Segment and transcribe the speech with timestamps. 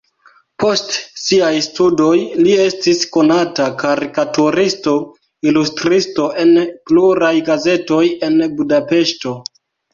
[0.61, 2.13] Post siaj studoj
[2.45, 4.95] li estis konata karikaturisto,
[5.53, 6.57] ilustristo en
[6.91, 9.39] pluraj gazetoj en Budapeŝto.